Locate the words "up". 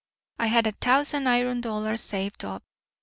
2.43-2.63